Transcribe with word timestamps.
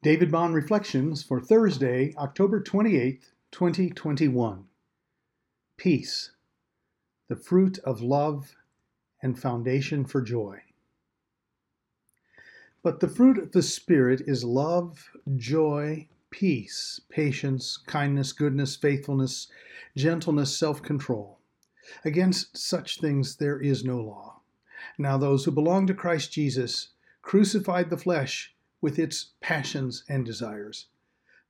David 0.00 0.30
Bond 0.30 0.54
Reflections 0.54 1.24
for 1.24 1.40
Thursday, 1.40 2.14
October 2.16 2.62
28th, 2.62 3.32
2021. 3.50 4.64
Peace, 5.76 6.30
the 7.26 7.34
fruit 7.34 7.80
of 7.80 8.00
love 8.00 8.54
and 9.20 9.36
foundation 9.36 10.04
for 10.04 10.22
joy. 10.22 10.60
But 12.80 13.00
the 13.00 13.08
fruit 13.08 13.38
of 13.38 13.50
the 13.50 13.60
Spirit 13.60 14.22
is 14.24 14.44
love, 14.44 15.10
joy, 15.34 16.06
peace, 16.30 17.00
patience, 17.08 17.76
kindness, 17.76 18.30
goodness, 18.30 18.76
faithfulness, 18.76 19.48
gentleness, 19.96 20.56
self 20.56 20.80
control. 20.80 21.40
Against 22.04 22.56
such 22.56 23.00
things 23.00 23.34
there 23.34 23.60
is 23.60 23.84
no 23.84 24.00
law. 24.00 24.42
Now, 24.96 25.18
those 25.18 25.44
who 25.44 25.50
belong 25.50 25.88
to 25.88 25.94
Christ 25.94 26.30
Jesus 26.30 26.90
crucified 27.20 27.90
the 27.90 27.96
flesh 27.96 28.54
with 28.80 28.98
its 28.98 29.32
passions 29.40 30.04
and 30.08 30.24
desires. 30.24 30.86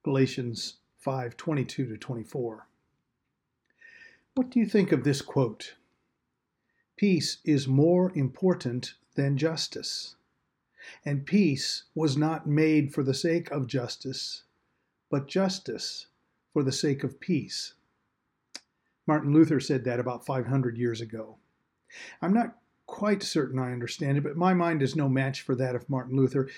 Galatians 0.03 0.79
5:22 1.05 1.67
to 1.67 1.97
24. 1.97 2.67
What 4.35 4.51
do 4.51 4.61
you 4.61 4.67
think 4.67 4.93
of 4.93 5.05
this 5.05 5.21
quote? 5.23 5.75
Peace 6.97 7.39
is 7.45 7.69
more 7.69 8.13
important 8.17 8.95
than 9.15 9.37
justice. 9.37 10.17
And 11.05 11.27
peace 11.27 11.85
was 11.95 12.17
not 12.17 12.47
made 12.47 12.95
for 12.95 13.03
the 13.03 13.15
sake 13.15 13.51
of 13.51 13.67
justice, 13.67 14.45
but 15.11 15.29
justice 15.29 16.07
for 16.53 16.63
the 16.63 16.73
sake 16.73 17.05
of 17.05 17.21
peace. 17.21 17.75
Martin 19.07 19.33
Luther 19.33 19.61
said 19.61 19.85
that 19.85 20.01
about 20.01 20.27
500 20.27 20.77
years 20.77 21.01
ago. 21.01 21.39
I'm 22.21 22.33
not 22.33 22.59
quite 22.87 23.23
certain 23.23 23.59
I 23.59 23.73
understand 23.73 24.19
it, 24.19 24.25
but 24.25 24.37
my 24.37 24.55
mind 24.55 24.83
is 24.83 24.97
no 24.97 25.09
match 25.09 25.43
for 25.43 25.55
that 25.57 25.75
of 25.75 25.89
Martin 25.89 26.17
Luther. 26.17 26.49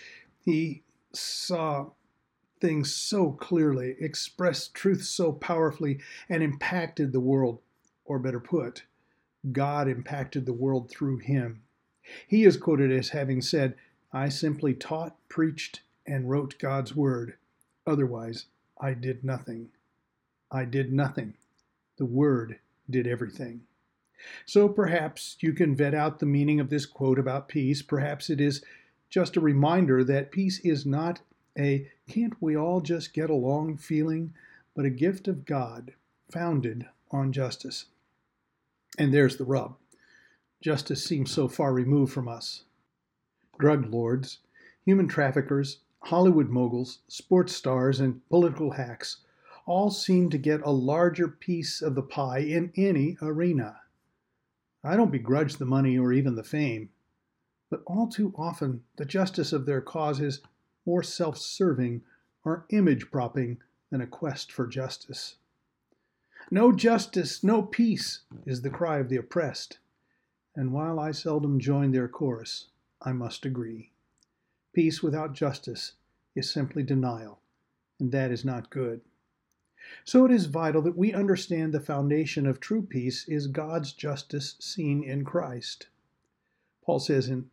He 0.44 0.82
saw 1.12 1.90
things 2.60 2.94
so 2.94 3.32
clearly, 3.32 3.96
expressed 3.98 4.74
truth 4.74 5.02
so 5.02 5.32
powerfully, 5.32 6.00
and 6.28 6.42
impacted 6.42 7.12
the 7.12 7.20
world, 7.20 7.60
or 8.04 8.18
better 8.18 8.40
put, 8.40 8.84
God 9.52 9.88
impacted 9.88 10.44
the 10.44 10.52
world 10.52 10.90
through 10.90 11.18
him. 11.18 11.62
He 12.26 12.44
is 12.44 12.56
quoted 12.56 12.90
as 12.92 13.10
having 13.10 13.40
said, 13.40 13.76
I 14.12 14.28
simply 14.28 14.74
taught, 14.74 15.16
preached, 15.28 15.82
and 16.06 16.28
wrote 16.28 16.58
God's 16.58 16.94
word. 16.94 17.36
Otherwise, 17.86 18.46
I 18.78 18.94
did 18.94 19.24
nothing. 19.24 19.70
I 20.50 20.64
did 20.64 20.92
nothing. 20.92 21.34
The 21.96 22.06
word 22.06 22.58
did 22.88 23.06
everything. 23.06 23.62
So 24.44 24.68
perhaps 24.68 25.36
you 25.40 25.52
can 25.52 25.74
vet 25.74 25.94
out 25.94 26.18
the 26.18 26.26
meaning 26.26 26.60
of 26.60 26.68
this 26.68 26.84
quote 26.84 27.18
about 27.18 27.48
peace. 27.48 27.80
Perhaps 27.80 28.28
it 28.28 28.40
is 28.40 28.62
just 29.10 29.36
a 29.36 29.40
reminder 29.40 30.04
that 30.04 30.30
peace 30.30 30.60
is 30.60 30.86
not 30.86 31.20
a 31.58 31.90
can't 32.08 32.40
we 32.40 32.56
all 32.56 32.80
just 32.80 33.12
get 33.12 33.28
along 33.28 33.76
feeling, 33.76 34.32
but 34.74 34.84
a 34.84 34.90
gift 34.90 35.28
of 35.28 35.44
God 35.44 35.92
founded 36.30 36.86
on 37.10 37.32
justice. 37.32 37.86
And 38.96 39.12
there's 39.12 39.36
the 39.36 39.44
rub 39.44 39.76
justice 40.60 41.02
seems 41.04 41.30
so 41.30 41.48
far 41.48 41.72
removed 41.72 42.12
from 42.12 42.28
us. 42.28 42.64
Drug 43.58 43.86
lords, 43.86 44.38
human 44.84 45.08
traffickers, 45.08 45.78
Hollywood 46.04 46.50
moguls, 46.50 47.00
sports 47.08 47.54
stars, 47.54 47.98
and 47.98 48.26
political 48.28 48.72
hacks 48.72 49.18
all 49.66 49.90
seem 49.90 50.30
to 50.30 50.38
get 50.38 50.60
a 50.62 50.70
larger 50.70 51.28
piece 51.28 51.80
of 51.82 51.94
the 51.94 52.02
pie 52.02 52.40
in 52.40 52.72
any 52.76 53.16
arena. 53.22 53.80
I 54.82 54.96
don't 54.96 55.12
begrudge 55.12 55.56
the 55.56 55.66
money 55.66 55.98
or 55.98 56.12
even 56.12 56.34
the 56.34 56.42
fame 56.42 56.90
but 57.70 57.82
all 57.86 58.08
too 58.08 58.34
often 58.36 58.82
the 58.96 59.04
justice 59.04 59.52
of 59.52 59.64
their 59.64 59.80
cause 59.80 60.20
is 60.20 60.42
more 60.84 61.02
self 61.02 61.38
serving 61.38 62.02
or 62.44 62.66
image 62.70 63.10
propping 63.10 63.58
than 63.90 64.00
a 64.00 64.06
quest 64.06 64.50
for 64.50 64.66
justice. 64.66 65.36
No 66.50 66.72
justice, 66.72 67.44
no 67.44 67.62
peace 67.62 68.22
is 68.44 68.62
the 68.62 68.70
cry 68.70 68.98
of 68.98 69.08
the 69.08 69.16
oppressed, 69.16 69.78
and 70.56 70.72
while 70.72 70.98
I 70.98 71.12
seldom 71.12 71.60
join 71.60 71.92
their 71.92 72.08
chorus, 72.08 72.70
I 73.02 73.12
must 73.12 73.46
agree. 73.46 73.92
Peace 74.72 75.02
without 75.02 75.32
justice 75.32 75.92
is 76.34 76.50
simply 76.50 76.82
denial, 76.82 77.40
and 78.00 78.10
that 78.10 78.32
is 78.32 78.44
not 78.44 78.70
good. 78.70 79.00
So 80.04 80.24
it 80.24 80.32
is 80.32 80.46
vital 80.46 80.82
that 80.82 80.96
we 80.96 81.12
understand 81.12 81.72
the 81.72 81.80
foundation 81.80 82.46
of 82.46 82.58
true 82.58 82.82
peace 82.82 83.28
is 83.28 83.46
God's 83.46 83.92
justice 83.92 84.56
seen 84.58 85.04
in 85.04 85.24
Christ. 85.24 85.88
Paul 86.82 86.98
says 86.98 87.28
in 87.28 87.50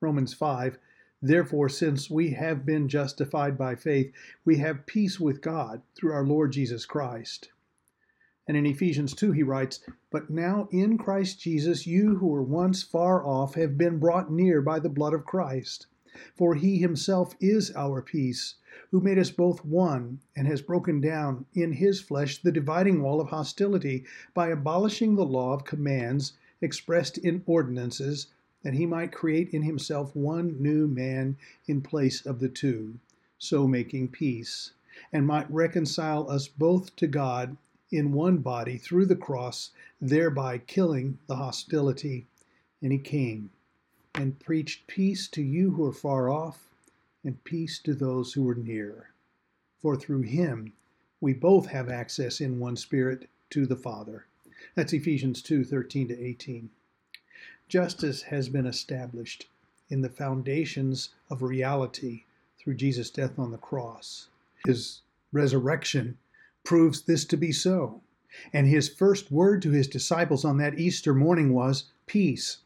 Romans 0.00 0.32
5. 0.32 0.78
Therefore, 1.20 1.68
since 1.68 2.08
we 2.08 2.30
have 2.30 2.64
been 2.64 2.88
justified 2.88 3.58
by 3.58 3.74
faith, 3.74 4.10
we 4.46 4.56
have 4.56 4.86
peace 4.86 5.20
with 5.20 5.42
God 5.42 5.82
through 5.94 6.12
our 6.12 6.24
Lord 6.24 6.52
Jesus 6.52 6.86
Christ. 6.86 7.50
And 8.48 8.56
in 8.56 8.64
Ephesians 8.64 9.12
2, 9.14 9.32
he 9.32 9.42
writes, 9.42 9.80
But 10.10 10.30
now 10.30 10.68
in 10.72 10.96
Christ 10.96 11.38
Jesus, 11.38 11.86
you 11.86 12.16
who 12.16 12.28
were 12.28 12.42
once 12.42 12.82
far 12.82 13.22
off 13.22 13.56
have 13.56 13.76
been 13.76 13.98
brought 13.98 14.32
near 14.32 14.62
by 14.62 14.78
the 14.78 14.88
blood 14.88 15.12
of 15.12 15.26
Christ. 15.26 15.86
For 16.34 16.54
he 16.54 16.78
himself 16.78 17.36
is 17.38 17.70
our 17.76 18.00
peace, 18.00 18.54
who 18.90 19.02
made 19.02 19.18
us 19.18 19.30
both 19.30 19.64
one, 19.66 20.20
and 20.34 20.46
has 20.46 20.62
broken 20.62 21.02
down 21.02 21.44
in 21.52 21.72
his 21.72 22.00
flesh 22.00 22.40
the 22.40 22.50
dividing 22.50 23.02
wall 23.02 23.20
of 23.20 23.28
hostility 23.28 24.06
by 24.32 24.48
abolishing 24.48 25.16
the 25.16 25.26
law 25.26 25.52
of 25.52 25.64
commands 25.64 26.32
expressed 26.62 27.18
in 27.18 27.42
ordinances 27.44 28.28
that 28.62 28.74
he 28.74 28.86
might 28.86 29.12
create 29.12 29.50
in 29.50 29.62
himself 29.62 30.14
one 30.14 30.60
new 30.62 30.86
man 30.86 31.36
in 31.66 31.80
place 31.80 32.24
of 32.26 32.40
the 32.40 32.48
two, 32.48 32.98
so 33.38 33.66
making 33.66 34.08
peace, 34.08 34.72
and 35.12 35.26
might 35.26 35.50
reconcile 35.50 36.30
us 36.30 36.46
both 36.46 36.94
to 36.96 37.06
God 37.06 37.56
in 37.90 38.12
one 38.12 38.38
body 38.38 38.76
through 38.76 39.06
the 39.06 39.16
cross, 39.16 39.70
thereby 40.00 40.58
killing 40.58 41.18
the 41.26 41.36
hostility. 41.36 42.26
And 42.82 42.92
he 42.92 42.98
came 42.98 43.50
and 44.14 44.38
preached 44.38 44.86
peace 44.86 45.28
to 45.28 45.42
you 45.42 45.72
who 45.72 45.86
are 45.86 45.92
far 45.92 46.28
off, 46.28 46.68
and 47.24 47.42
peace 47.44 47.78
to 47.78 47.94
those 47.94 48.32
who 48.32 48.48
are 48.48 48.54
near. 48.54 49.10
For 49.78 49.96
through 49.96 50.22
him 50.22 50.72
we 51.20 51.32
both 51.32 51.66
have 51.66 51.88
access 51.88 52.40
in 52.40 52.58
one 52.58 52.76
spirit 52.76 53.28
to 53.50 53.66
the 53.66 53.76
Father. 53.76 54.26
That's 54.74 54.92
Ephesians 54.92 55.42
2 55.42 55.64
13 55.64 56.08
to 56.08 56.18
18. 56.18 56.70
Justice 57.70 58.22
has 58.22 58.48
been 58.48 58.66
established 58.66 59.46
in 59.90 60.00
the 60.00 60.08
foundations 60.08 61.10
of 61.30 61.40
reality 61.40 62.24
through 62.58 62.74
Jesus' 62.74 63.12
death 63.12 63.38
on 63.38 63.52
the 63.52 63.58
cross. 63.58 64.26
His 64.66 65.02
resurrection 65.30 66.18
proves 66.64 67.02
this 67.02 67.24
to 67.26 67.36
be 67.36 67.52
so. 67.52 68.02
And 68.52 68.66
his 68.66 68.88
first 68.88 69.30
word 69.30 69.62
to 69.62 69.70
his 69.70 69.86
disciples 69.86 70.44
on 70.44 70.56
that 70.56 70.80
Easter 70.80 71.14
morning 71.14 71.54
was 71.54 71.84
peace. 72.06 72.58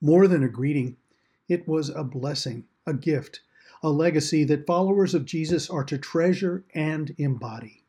More 0.00 0.28
than 0.28 0.44
a 0.44 0.48
greeting, 0.48 0.96
it 1.48 1.66
was 1.66 1.88
a 1.88 2.04
blessing, 2.04 2.66
a 2.86 2.94
gift, 2.94 3.40
a 3.82 3.90
legacy 3.90 4.44
that 4.44 4.64
followers 4.64 5.14
of 5.14 5.24
Jesus 5.24 5.68
are 5.68 5.84
to 5.84 5.98
treasure 5.98 6.62
and 6.72 7.16
embody. 7.18 7.82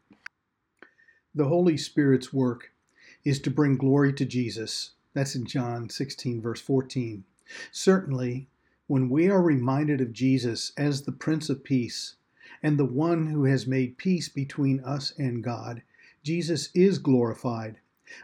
The 1.35 1.49
Holy 1.49 1.77
Spirit's 1.77 2.33
work 2.33 2.71
is 3.23 3.39
to 3.41 3.51
bring 3.51 3.77
glory 3.77 4.11
to 4.13 4.25
Jesus 4.25 4.94
that's 5.15 5.33
in 5.33 5.45
John 5.45 5.89
16, 5.89 6.41
verse 6.41 6.61
14. 6.61 7.23
Certainly, 7.71 8.47
when 8.85 9.09
we 9.09 9.29
are 9.29 9.41
reminded 9.41 10.01
of 10.01 10.13
Jesus 10.13 10.73
as 10.77 11.01
the 11.01 11.11
Prince 11.11 11.49
of 11.49 11.63
Peace 11.63 12.17
and 12.61 12.77
the 12.77 12.85
one 12.85 13.27
who 13.27 13.45
has 13.45 13.65
made 13.65 13.97
peace 13.97 14.29
between 14.29 14.79
us 14.81 15.13
and 15.17 15.43
God, 15.43 15.81
Jesus 16.21 16.69
is 16.75 16.99
glorified. 16.99 17.79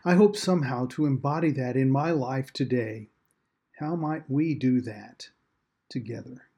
I 0.06 0.16
hope 0.16 0.35
somehow 0.35 0.85
to 0.88 1.06
embody 1.06 1.50
that 1.51 1.75
in 1.75 1.90
my 1.90 2.12
life 2.12 2.53
today. 2.53 3.09
How 3.80 3.96
might 3.96 4.30
we 4.30 4.53
do 4.53 4.81
that 4.81 5.30
together? 5.90 6.50